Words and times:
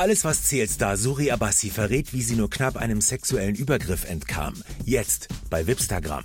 Alles, 0.00 0.24
was 0.24 0.44
zählt, 0.44 0.70
Star 0.70 0.96
Suri 0.96 1.30
Abassi 1.30 1.68
verrät, 1.68 2.14
wie 2.14 2.22
sie 2.22 2.34
nur 2.34 2.48
knapp 2.48 2.78
einem 2.78 3.02
sexuellen 3.02 3.54
Übergriff 3.54 4.08
entkam. 4.08 4.54
Jetzt 4.86 5.28
bei 5.50 5.66
Wipstagram. 5.66 6.24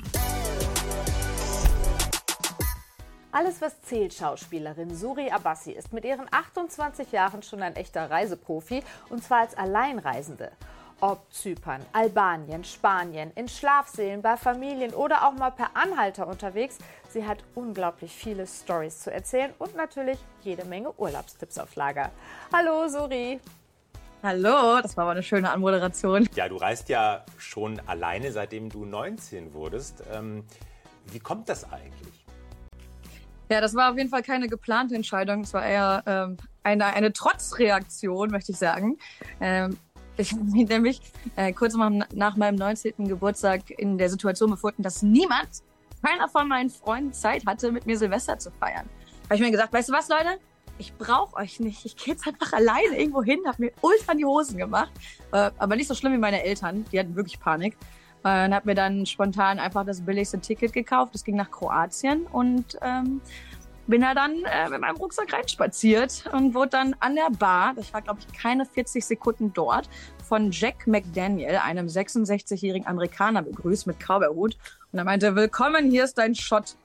Alles, 3.34 3.60
was 3.60 3.82
zählt, 3.82 4.14
Schauspielerin 4.14 4.96
Suri 4.96 5.30
Abassi 5.30 5.74
ist 5.74 5.92
mit 5.92 6.06
ihren 6.06 6.26
28 6.32 7.12
Jahren 7.12 7.44
schon 7.44 7.62
ein 7.62 7.76
echter 7.76 8.10
Reiseprofi 8.10 8.82
und 9.10 9.22
zwar 9.22 9.40
als 9.40 9.57
Alleinreisende. 9.57 10.54
Ob 11.02 11.30
Zypern, 11.34 11.86
Albanien, 11.92 12.64
Spanien, 12.64 13.34
in 13.36 13.50
Schlafsälen, 13.50 14.21
bei 14.21 14.38
Familien 14.38 14.94
oder 14.94 15.28
auch 15.28 15.34
mal 15.34 15.52
per 15.52 15.76
Anhalter 15.76 16.28
unterwegs, 16.28 16.78
sie 17.10 17.28
hat 17.28 17.44
unglaublich 17.55 18.14
viele 18.16 18.48
Stories 18.48 19.02
zu 19.02 19.12
erzählen 19.12 19.54
und 19.60 19.76
natürlich 19.76 20.18
jede 20.44 20.64
Menge 20.64 20.98
Urlaubstipps 20.98 21.57
auf 21.57 21.76
Lager. 21.76 22.12
Hallo 22.54 22.88
Suri! 22.88 23.42
Hallo, 24.26 24.82
das 24.82 24.98
war 24.98 25.04
aber 25.04 25.12
eine 25.12 25.21
schöne 25.21 25.52
Anmoderation. 25.52 26.27
Ja, 26.34 26.49
du 26.49 26.55
reist 26.55 26.90
ja 26.90 27.23
schon 27.38 27.80
alleine, 27.86 28.32
seitdem 28.32 28.70
du 28.70 28.84
19 28.84 29.54
wurdest. 29.54 30.02
Ähm, 30.12 30.44
wie 31.12 31.20
kommt 31.20 31.48
das 31.48 31.72
eigentlich? 31.72 32.26
Ja, 33.52 33.62
das 33.62 33.76
war 33.76 33.91
auf 33.91 33.98
jeden 33.99 34.09
Fall 34.09 34.23
keine 34.23 34.48
geplante 34.48 34.96
Entscheidung. 34.96 35.41
Es 35.41 35.54
war 35.54 35.63
eher 35.63 36.02
ähm, 36.08 36.38
eine, 36.63 36.85
eine 36.85 37.13
Trotzreaktion, 37.13 38.32
möchte 38.32 38.52
ich 38.54 38.58
sagen. 38.58 38.98
Ähm, 39.40 39.77
ich 40.18 40.32
habe 40.34 40.44
mich 40.44 40.70
nämlich 40.70 41.02
äh, 41.35 41.54
kurz 41.54 41.76
nach 41.76 42.35
meinem 42.35 42.55
19. 42.55 43.07
Geburtstag 43.07 43.70
in 43.77 43.99
der 43.99 44.10
Situation 44.10 44.49
befunden, 44.49 44.82
dass 44.82 45.04
niemand, 45.04 45.49
keiner 46.04 46.27
von 46.30 46.48
meinen 46.48 46.71
Freunden 46.71 47.13
Zeit 47.13 47.46
hatte, 47.46 47.71
mit 47.71 47.85
mir 47.85 47.96
Silvester 47.96 48.40
zu 48.40 48.49
feiern. 48.49 48.90
Habe 49.26 49.35
ich 49.35 49.41
mir 49.41 49.52
gesagt, 49.52 49.71
weißt 49.71 49.90
du 49.90 49.94
was, 49.94 50.10
Leute? 50.10 50.40
Ich 50.77 50.93
brauche 50.95 51.35
euch 51.38 51.59
nicht. 51.59 51.85
Ich 51.85 51.95
gehe 51.95 52.13
jetzt 52.13 52.27
einfach 52.27 52.53
alleine 52.53 52.99
irgendwo 52.99 53.23
hin, 53.23 53.39
habe 53.45 53.63
mir 53.63 53.71
ultra 53.81 54.11
in 54.11 54.17
die 54.17 54.25
Hosen 54.25 54.57
gemacht. 54.57 54.91
Äh, 55.31 55.51
aber 55.57 55.75
nicht 55.75 55.88
so 55.88 55.95
schlimm 55.95 56.13
wie 56.13 56.17
meine 56.17 56.43
Eltern. 56.43 56.85
Die 56.91 56.99
hatten 56.99 57.15
wirklich 57.15 57.39
Panik. 57.39 57.77
Äh, 58.23 58.45
und 58.45 58.54
habe 58.54 58.65
mir 58.65 58.76
dann 58.76 59.05
spontan 59.05 59.59
einfach 59.59 59.85
das 59.85 60.01
billigste 60.01 60.40
Ticket 60.40 60.73
gekauft. 60.73 61.13
Das 61.13 61.23
ging 61.23 61.35
nach 61.35 61.49
Kroatien 61.49 62.26
und 62.27 62.77
ähm, 62.82 63.21
bin 63.87 64.01
da 64.01 64.13
dann 64.13 64.44
äh, 64.45 64.69
mit 64.69 64.81
meinem 64.81 64.97
Rucksack 64.97 65.31
reinspaziert 65.31 66.25
und 66.34 66.56
wurde 66.56 66.69
dann 66.72 66.95
an 67.00 67.16
der 67.16 67.29
Bar, 67.38 67.75
ich 67.78 67.94
war 67.94 68.01
glaube 68.01 68.19
ich 68.19 68.38
keine 68.38 68.66
40 68.66 69.06
Sekunden 69.06 69.53
dort, 69.53 69.88
von 70.28 70.51
Jack 70.51 70.88
McDaniel, 70.88 71.57
einem 71.57 71.85
66-jährigen 71.85 72.88
Amerikaner, 72.88 73.44
begrüßt 73.44 73.85
mit 73.85 73.97
Cowboyhut. 74.00 74.57
Und 74.91 75.00
er 75.00 75.06
meinte, 75.06 75.35
willkommen, 75.35 75.91
hier 75.91 76.03
ist 76.03 76.17
dein 76.17 76.34
Shot. 76.34 76.75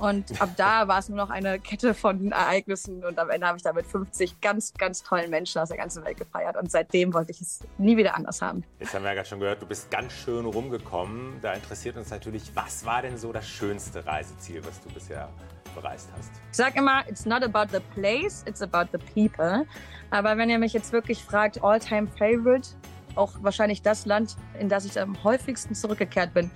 Und 0.00 0.40
ab 0.40 0.48
da 0.56 0.88
war 0.88 0.98
es 0.98 1.10
nur 1.10 1.18
noch 1.18 1.28
eine 1.28 1.58
Kette 1.58 1.92
von 1.92 2.32
Ereignissen 2.32 3.04
und 3.04 3.18
am 3.18 3.28
Ende 3.28 3.46
habe 3.46 3.58
ich 3.58 3.62
da 3.62 3.74
mit 3.74 3.86
50 3.86 4.40
ganz, 4.40 4.72
ganz 4.74 5.02
tollen 5.02 5.28
Menschen 5.28 5.60
aus 5.60 5.68
der 5.68 5.76
ganzen 5.76 6.02
Welt 6.04 6.16
gefeiert. 6.16 6.56
Und 6.56 6.70
seitdem 6.70 7.12
wollte 7.12 7.32
ich 7.32 7.40
es 7.42 7.60
nie 7.76 7.98
wieder 7.98 8.16
anders 8.16 8.40
haben. 8.40 8.64
Jetzt 8.78 8.94
haben 8.94 9.02
wir 9.02 9.10
ja 9.10 9.14
gerade 9.16 9.28
schon 9.28 9.40
gehört, 9.40 9.60
du 9.60 9.66
bist 9.66 9.90
ganz 9.90 10.14
schön 10.14 10.46
rumgekommen. 10.46 11.38
Da 11.42 11.52
interessiert 11.52 11.98
uns 11.98 12.10
natürlich, 12.10 12.50
was 12.54 12.86
war 12.86 13.02
denn 13.02 13.18
so 13.18 13.30
das 13.30 13.46
schönste 13.46 14.04
Reiseziel, 14.06 14.64
was 14.64 14.80
du 14.80 14.88
bisher 14.88 15.28
bereist 15.74 16.08
hast? 16.16 16.30
Ich 16.50 16.56
sage 16.56 16.78
immer, 16.78 17.06
it's 17.06 17.26
not 17.26 17.42
about 17.42 17.70
the 17.70 17.82
place, 17.94 18.42
it's 18.46 18.62
about 18.62 18.88
the 18.92 18.98
people. 19.12 19.66
Aber 20.10 20.38
wenn 20.38 20.48
ihr 20.48 20.58
mich 20.58 20.72
jetzt 20.72 20.92
wirklich 20.92 21.22
fragt, 21.22 21.62
all-time 21.62 22.08
favorite, 22.18 22.70
auch 23.16 23.34
wahrscheinlich 23.42 23.82
das 23.82 24.06
Land, 24.06 24.36
in 24.58 24.70
das 24.70 24.86
ich 24.86 24.98
am 24.98 25.22
häufigsten 25.22 25.74
zurückgekehrt 25.74 26.32
bin, 26.32 26.50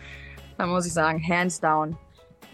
dann 0.57 0.71
muss 0.71 0.87
ich 0.87 0.93
sagen, 0.93 1.23
hands 1.29 1.61
down, 1.61 1.97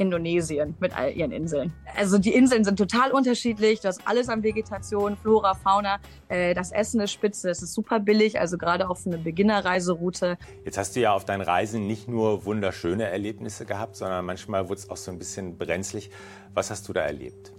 Indonesien 0.01 0.75
mit 0.81 0.97
all 0.97 1.13
ihren 1.13 1.31
Inseln. 1.31 1.73
Also 1.95 2.19
die 2.19 2.33
Inseln 2.33 2.65
sind 2.65 2.79
total 2.79 3.13
unterschiedlich. 3.13 3.81
Du 3.81 3.89
hast 3.89 4.01
alles 4.07 4.29
an 4.29 4.43
Vegetation, 4.43 5.17
Flora, 5.17 5.55
Fauna. 5.55 5.99
Äh, 6.29 6.55
das 6.55 6.73
Essen 6.73 7.01
ist 7.01 7.13
spitze, 7.13 7.51
es 7.51 7.63
ist 7.63 7.75
super 7.75 8.01
billig, 8.01 8.41
also 8.41 8.57
gerade 8.57 8.89
auch 8.89 8.97
für 8.97 9.11
eine 9.11 9.19
Beginnerreiseroute. 9.19 10.39
Jetzt 10.65 10.79
hast 10.79 10.97
du 10.97 11.01
ja 11.01 11.13
auf 11.13 11.25
deinen 11.25 11.43
Reisen 11.43 11.87
nicht 11.87 12.09
nur 12.09 12.47
wunderschöne 12.47 13.05
Erlebnisse 13.05 13.67
gehabt, 13.67 13.97
sondern 13.97 14.25
manchmal 14.25 14.69
wurde 14.69 14.81
es 14.81 14.91
auch 14.91 14.97
so 14.97 15.11
ein 15.11 15.19
bisschen 15.19 15.59
brenzlig. 15.59 16.11
Was 16.55 16.71
hast 16.71 16.89
du 16.89 16.93
da 16.93 17.03
erlebt? 17.03 17.53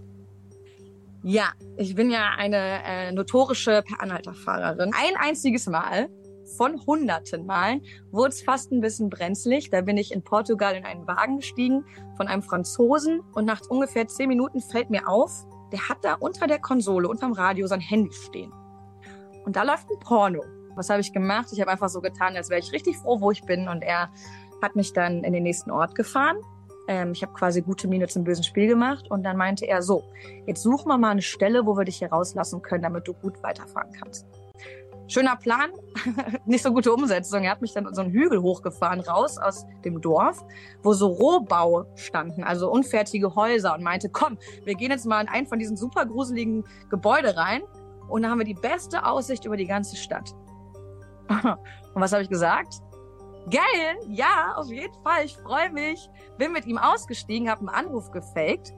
Ja, 1.23 1.52
ich 1.78 1.94
bin 1.94 2.09
ja 2.09 2.31
eine 2.35 2.84
äh, 2.84 3.12
notorische 3.12 3.84
Per 3.88 4.02
Anhalter-Fahrerin. 4.02 4.91
Ein 4.94 5.16
einziges 5.19 5.68
Mal 5.68 6.09
von 6.57 6.85
hunderten 6.85 7.45
Malen 7.45 7.81
wurde 8.12 8.29
es 8.29 8.41
fast 8.41 8.72
ein 8.72 8.81
bisschen 8.81 9.09
brenzlig. 9.09 9.69
Da 9.69 9.81
bin 9.81 9.97
ich 9.97 10.12
in 10.12 10.23
Portugal 10.23 10.75
in 10.75 10.85
einen 10.85 11.07
Wagen 11.07 11.38
gestiegen 11.38 11.85
von 12.17 12.28
einem 12.28 12.41
Franzosen 12.41 13.22
und 13.34 13.45
nach 13.45 13.62
ungefähr 13.69 14.07
zehn 14.07 14.29
Minuten 14.29 14.61
fällt 14.61 14.90
mir 14.90 15.07
auf, 15.07 15.45
der 15.72 15.88
hat 15.88 16.00
da 16.03 16.16
unter 16.16 16.47
der 16.47 16.59
Konsole, 16.59 17.07
unterm 17.07 17.34
Radio 17.34 17.67
sein 17.67 17.79
Handy 17.79 18.11
stehen. 18.13 18.51
Und 19.45 19.56
da 19.56 19.63
läuft 19.63 19.90
ein 19.90 20.00
Porno. 20.00 20.44
Was 20.75 20.90
habe 20.90 21.01
ich 21.01 21.11
gemacht? 21.13 21.50
Ich 21.51 21.59
habe 21.61 21.72
einfach 21.72 21.90
so 21.90 22.01
getan, 22.01 22.35
als 22.35 22.50
wäre 22.50 22.59
ich 22.59 22.72
richtig 22.72 22.97
froh, 22.97 23.19
wo 23.19 23.31
ich 23.31 23.44
bin. 23.44 23.67
Und 23.67 23.81
er 23.81 24.09
hat 24.61 24.75
mich 24.75 24.94
dann 24.94 25.23
in 25.23 25.34
den 25.34 25.44
nächsten 25.44 25.72
Ort 25.72 25.95
gefahren. 25.95 26.38
Ähm, 26.88 27.11
ich 27.13 27.23
habe 27.23 27.34
quasi 27.34 27.61
gute 27.61 27.88
Miene 27.88 28.07
zum 28.07 28.23
bösen 28.23 28.44
Spiel 28.44 28.67
gemacht. 28.67 29.09
Und 29.09 29.23
dann 29.23 29.38
meinte 29.38 29.67
er 29.67 29.81
so, 29.81 30.03
jetzt 30.45 30.61
suchen 30.61 30.88
wir 30.90 30.97
mal 30.97 31.09
eine 31.09 31.22
Stelle, 31.22 31.66
wo 31.66 31.75
wir 31.75 31.85
dich 31.85 31.97
hier 31.97 32.09
rauslassen 32.09 32.61
können, 32.61 32.84
damit 32.84 33.07
du 33.07 33.13
gut 33.13 33.41
weiterfahren 33.44 33.91
kannst 34.00 34.25
schöner 35.11 35.35
Plan, 35.35 35.72
nicht 36.45 36.63
so 36.63 36.72
gute 36.72 36.94
Umsetzung. 36.94 37.44
Er 37.44 37.51
hat 37.51 37.61
mich 37.61 37.73
dann 37.73 37.94
so 37.94 38.01
einen 38.01 38.11
Hügel 38.11 38.41
hochgefahren, 38.41 39.01
raus 39.01 39.38
aus 39.38 39.66
dem 39.83 39.99
Dorf, 40.01 40.44
wo 40.83 40.94
so 40.94 41.07
Rohbau 41.07 41.85
standen, 41.95 42.44
also 42.44 42.72
unfertige 42.72 43.35
Häuser 43.35 43.75
und 43.75 43.83
meinte, 43.83 44.09
komm, 44.09 44.38
wir 44.63 44.75
gehen 44.75 44.91
jetzt 44.91 45.05
mal 45.05 45.22
in 45.22 45.27
einen 45.27 45.47
von 45.47 45.59
diesen 45.59 45.75
super 45.75 46.05
gruseligen 46.05 46.63
Gebäude 46.89 47.35
rein 47.35 47.61
und 48.07 48.22
dann 48.22 48.31
haben 48.31 48.39
wir 48.39 48.45
die 48.45 48.53
beste 48.53 49.05
Aussicht 49.05 49.45
über 49.45 49.57
die 49.57 49.67
ganze 49.67 49.95
Stadt. 49.95 50.33
und 51.29 52.01
was 52.01 52.13
habe 52.13 52.23
ich 52.23 52.29
gesagt? 52.29 52.75
Geil, 53.49 53.97
ja, 54.07 54.53
auf 54.55 54.69
jeden 54.69 54.93
Fall, 55.03 55.25
ich 55.25 55.35
freue 55.35 55.72
mich. 55.72 56.09
Bin 56.38 56.51
mit 56.51 56.66
ihm 56.67 56.78
ausgestiegen, 56.78 57.49
habe 57.49 57.61
einen 57.61 57.69
Anruf 57.69 58.11
gefaked, 58.11 58.72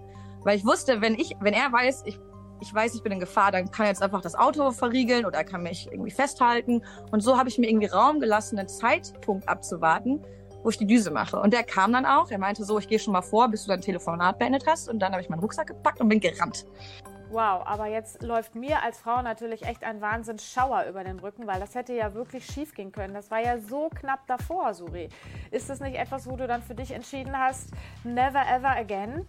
weil 0.44 0.58
ich 0.58 0.66
wusste, 0.66 1.02
wenn 1.02 1.16
ich, 1.16 1.36
wenn 1.42 1.54
er 1.54 1.72
weiß, 1.72 2.04
ich 2.06 2.18
ich 2.64 2.74
weiß, 2.74 2.96
ich 2.96 3.04
bin 3.04 3.12
in 3.12 3.20
Gefahr, 3.20 3.52
dann 3.52 3.70
kann 3.70 3.86
er 3.86 3.90
jetzt 3.90 4.02
einfach 4.02 4.22
das 4.22 4.36
Auto 4.36 4.72
verriegeln 4.72 5.26
oder 5.26 5.40
er 5.40 5.44
kann 5.44 5.64
mich 5.64 5.88
irgendwie 5.92 6.12
festhalten. 6.12 6.82
Und 7.12 7.20
so 7.22 7.38
habe 7.38 7.50
ich 7.50 7.58
mir 7.58 7.70
irgendwie 7.70 7.88
Raum 7.88 8.22
gelassen, 8.22 8.58
einen 8.58 8.70
Zeitpunkt 8.70 9.50
abzuwarten, 9.50 10.24
wo 10.64 10.70
ich 10.70 10.78
die 10.78 10.88
Düse 10.88 11.12
mache. 11.12 11.40
Und 11.40 11.54
der 11.54 11.64
kam 11.64 11.92
dann 11.92 12.06
auch. 12.06 12.32
Er 12.32 12.40
meinte 12.40 12.64
so, 12.64 12.80
ich 12.80 12.88
gehe 12.88 13.00
schon 13.00 13.12
mal 13.12 13.22
vor, 13.22 13.50
bis 13.50 13.64
du 13.64 13.68
dein 13.68 13.82
Telefonat 13.82 14.40
beendet 14.40 14.66
hast. 14.66 14.88
Und 14.88 15.00
dann 15.00 15.12
habe 15.12 15.22
ich 15.22 15.28
meinen 15.28 15.42
Rucksack 15.42 15.68
gepackt 15.68 16.00
und 16.00 16.08
bin 16.08 16.22
gerannt. 16.22 16.66
Wow, 17.32 17.64
aber 17.66 17.88
jetzt 17.88 18.22
läuft 18.22 18.56
mir 18.56 18.82
als 18.82 19.00
Frau 19.00 19.22
natürlich 19.22 19.64
echt 19.64 19.84
ein 19.84 20.00
Wahnsinnsschauer 20.00 20.86
über 20.88 21.04
den 21.04 21.20
Rücken, 21.20 21.48
weil 21.48 21.60
das 21.60 21.76
hätte 21.76 21.94
ja 21.94 22.14
wirklich 22.14 22.46
schief 22.46 22.76
gehen 22.76 22.92
können. 22.92 23.14
Das 23.14 23.30
war 23.32 23.40
ja 23.40 23.58
so 23.58 23.90
knapp 23.90 24.26
davor, 24.28 24.74
Suri. 24.74 25.10
Ist 25.52 25.70
das 25.70 25.80
nicht 25.80 25.98
etwas, 25.98 26.30
wo 26.30 26.36
du 26.36 26.48
dann 26.48 26.62
für 26.62 26.76
dich 26.76 26.92
entschieden 26.92 27.38
hast, 27.38 27.72
never 28.04 28.44
ever 28.48 28.70
again? 28.78 29.28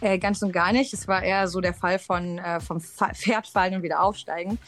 Äh, 0.00 0.18
ganz 0.18 0.42
und 0.42 0.52
gar 0.52 0.72
nicht. 0.72 0.92
Es 0.92 1.08
war 1.08 1.22
eher 1.22 1.48
so 1.48 1.60
der 1.60 1.74
Fall 1.74 1.98
von 1.98 2.38
äh, 2.38 2.60
vom 2.60 2.80
Pferd 2.80 3.46
fallen 3.46 3.76
und 3.76 3.82
wieder 3.82 4.02
aufsteigen. 4.02 4.58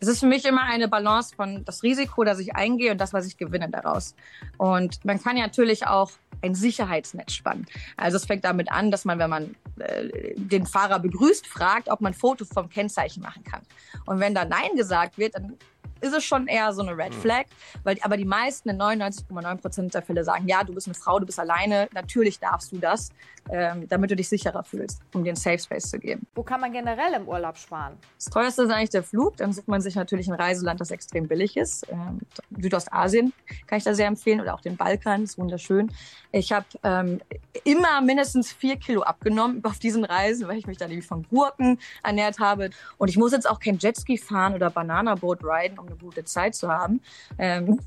Es 0.00 0.08
ist 0.08 0.20
für 0.20 0.26
mich 0.26 0.44
immer 0.44 0.62
eine 0.62 0.88
Balance 0.88 1.34
von 1.34 1.64
das 1.64 1.82
Risiko, 1.82 2.24
das 2.24 2.38
ich 2.38 2.54
eingehe 2.54 2.92
und 2.92 2.98
das, 2.98 3.12
was 3.12 3.26
ich 3.26 3.36
gewinne 3.36 3.70
daraus. 3.70 4.14
Und 4.58 5.02
man 5.04 5.22
kann 5.22 5.36
ja 5.36 5.44
natürlich 5.44 5.86
auch 5.86 6.10
ein 6.42 6.54
Sicherheitsnetz 6.54 7.32
spannen. 7.32 7.66
Also 7.96 8.18
es 8.18 8.26
fängt 8.26 8.44
damit 8.44 8.70
an, 8.70 8.90
dass 8.90 9.04
man, 9.04 9.18
wenn 9.18 9.30
man 9.30 9.54
äh, 9.78 10.34
den 10.36 10.66
Fahrer 10.66 10.98
begrüßt, 10.98 11.46
fragt, 11.46 11.88
ob 11.88 12.02
man 12.02 12.12
ein 12.12 12.16
Foto 12.16 12.44
vom 12.44 12.68
Kennzeichen 12.68 13.22
machen 13.22 13.44
kann. 13.44 13.62
Und 14.04 14.20
wenn 14.20 14.34
da 14.34 14.44
Nein 14.44 14.76
gesagt 14.76 15.16
wird, 15.16 15.34
dann 15.36 15.56
ist 16.04 16.12
es 16.12 16.24
schon 16.24 16.46
eher 16.46 16.72
so 16.72 16.82
eine 16.82 16.96
Red 16.96 17.14
hm. 17.14 17.20
Flag, 17.20 17.44
weil 17.82 17.96
aber 18.02 18.16
die 18.16 18.24
meisten 18.24 18.68
in 18.68 18.78
99,9 18.78 19.56
Prozent 19.56 19.94
der 19.94 20.02
Fälle 20.02 20.24
sagen, 20.24 20.46
ja, 20.46 20.62
du 20.62 20.74
bist 20.74 20.86
eine 20.86 20.94
Frau, 20.94 21.18
du 21.18 21.26
bist 21.26 21.40
alleine, 21.40 21.88
natürlich 21.92 22.38
darfst 22.38 22.72
du 22.72 22.78
das, 22.78 23.10
ähm, 23.50 23.88
damit 23.88 24.10
du 24.10 24.16
dich 24.16 24.28
sicherer 24.28 24.64
fühlst, 24.64 25.00
um 25.14 25.24
dir 25.24 25.30
einen 25.30 25.36
Safe 25.36 25.58
Space 25.58 25.90
zu 25.90 25.98
geben. 25.98 26.26
Wo 26.34 26.42
kann 26.42 26.60
man 26.60 26.72
generell 26.72 27.12
im 27.14 27.28
Urlaub 27.28 27.58
sparen? 27.58 27.94
Das 28.16 28.26
teuerste 28.26 28.62
ist 28.62 28.70
eigentlich 28.70 28.90
der 28.90 29.02
Flug, 29.02 29.36
dann 29.36 29.52
sucht 29.52 29.68
man 29.68 29.80
sich 29.80 29.94
natürlich 29.94 30.28
ein 30.28 30.34
Reiseland, 30.34 30.80
das 30.80 30.90
extrem 30.90 31.28
billig 31.28 31.56
ist. 31.56 31.86
Ähm, 31.90 32.20
Südostasien 32.58 33.32
kann 33.66 33.78
ich 33.78 33.84
da 33.84 33.94
sehr 33.94 34.06
empfehlen 34.06 34.40
oder 34.40 34.54
auch 34.54 34.60
den 34.60 34.76
Balkan, 34.76 35.24
ist 35.24 35.38
wunderschön. 35.38 35.90
Ich 36.32 36.52
habe 36.52 36.66
ähm, 36.82 37.20
immer 37.64 38.00
mindestens 38.00 38.52
vier 38.52 38.76
Kilo 38.76 39.02
abgenommen 39.02 39.60
auf 39.64 39.78
diesen 39.78 40.04
Reisen, 40.04 40.48
weil 40.48 40.58
ich 40.58 40.66
mich 40.66 40.78
dann 40.78 40.88
nämlich 40.88 41.06
von 41.06 41.22
Gurken 41.22 41.78
ernährt 42.02 42.38
habe. 42.38 42.70
Und 42.98 43.08
ich 43.08 43.16
muss 43.16 43.32
jetzt 43.32 43.48
auch 43.48 43.60
kein 43.60 43.78
Jetski 43.78 44.18
fahren 44.18 44.54
oder 44.54 44.70
Bananaboot 44.70 45.44
riden, 45.44 45.78
um 45.78 45.86
eine 45.94 46.02
gute 46.02 46.24
Zeit 46.24 46.54
zu 46.54 46.68
haben. 46.68 47.00
Ähm, 47.38 47.80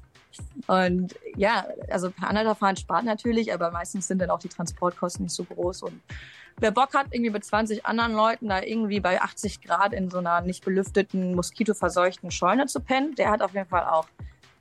und 0.68 1.16
ja, 1.36 1.66
also 1.90 2.12
per 2.12 2.30
Anhalter 2.30 2.56
fahren 2.56 2.78
spart 2.78 3.06
natürlich, 3.06 3.54
aber 3.54 3.72
meistens 3.72 4.08
sind 4.08 4.20
dann 4.20 4.30
auch 4.30 4.40
die 4.40 4.50
Transportkosten 4.50 5.24
nicht 5.24 5.36
so 5.36 5.44
groß. 5.44 5.84
Und 5.84 6.02
wer 6.60 6.72
Bock 6.72 6.94
hat, 6.94 7.08
irgendwie 7.12 7.32
mit 7.32 7.46
20 7.46 7.86
anderen 7.86 8.14
Leuten 8.14 8.50
da 8.50 8.62
irgendwie 8.62 9.00
bei 9.00 9.22
80 9.22 9.62
Grad 9.62 9.94
in 9.94 10.10
so 10.10 10.20
einer 10.20 10.42
nicht 10.42 10.64
belüfteten, 10.64 11.36
moskitoverseuchten 11.36 12.32
Scheune 12.32 12.68
zu 12.68 12.80
pennen, 12.82 13.16
der 13.16 13.32
hat 13.32 13.42
auf 13.42 13.54
jeden 13.54 13.70
Fall 13.70 13.86
auch 13.86 14.08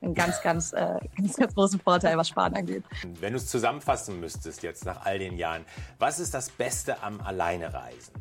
einen 0.02 0.14
ganz, 0.14 0.40
ganz, 0.42 0.72
äh, 0.72 0.98
ganz, 1.16 1.36
ganz 1.36 1.54
großen 1.54 1.80
Vorteil, 1.80 2.16
was 2.16 2.28
Sparen 2.28 2.54
angeht. 2.54 2.84
Wenn 3.20 3.32
du 3.32 3.38
es 3.38 3.46
zusammenfassen 3.48 4.20
müsstest 4.20 4.62
jetzt 4.62 4.84
nach 4.84 5.04
all 5.04 5.18
den 5.18 5.36
Jahren, 5.36 5.64
was 5.98 6.20
ist 6.20 6.34
das 6.34 6.50
Beste 6.50 7.02
am 7.02 7.20
Alleinereisen? 7.20 8.14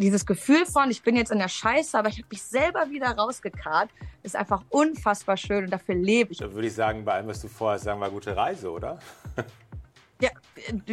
Dieses 0.00 0.26
Gefühl 0.26 0.66
von, 0.66 0.90
ich 0.90 1.02
bin 1.02 1.16
jetzt 1.16 1.32
in 1.32 1.38
der 1.38 1.48
Scheiße, 1.48 1.98
aber 1.98 2.08
ich 2.08 2.18
habe 2.18 2.28
mich 2.30 2.42
selber 2.42 2.90
wieder 2.90 3.08
rausgekarrt, 3.08 3.90
ist 4.22 4.36
einfach 4.36 4.62
unfassbar 4.68 5.36
schön 5.36 5.64
und 5.64 5.70
dafür 5.70 5.94
lebe 5.94 6.32
ich. 6.32 6.38
Da 6.38 6.52
würde 6.52 6.68
ich 6.68 6.74
sagen, 6.74 7.04
bei 7.04 7.14
allem, 7.14 7.28
was 7.28 7.40
du 7.40 7.48
vorhast, 7.48 7.84
sagen 7.84 8.00
wir 8.00 8.10
gute 8.10 8.36
Reise, 8.36 8.70
oder? 8.70 8.98
Ja, 10.20 10.30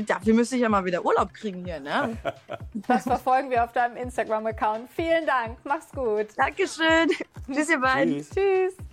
dafür 0.05 0.33
müsste 0.33 0.57
ich 0.57 0.63
ja 0.63 0.69
mal 0.69 0.83
wieder 0.83 1.05
Urlaub 1.05 1.33
kriegen 1.33 1.63
hier, 1.63 1.79
ne? 1.79 2.17
Das 2.87 3.03
verfolgen 3.03 3.49
wir 3.49 3.63
auf 3.63 3.71
deinem 3.71 3.95
Instagram-Account. 3.95 4.89
Vielen 4.89 5.25
Dank. 5.25 5.57
Mach's 5.63 5.89
gut. 5.91 6.27
Dankeschön. 6.35 7.09
Tschüss, 7.49 7.69
ihr 7.69 7.79
beiden. 7.79 8.15
Tschüss. 8.15 8.29
Tschüss. 8.31 8.92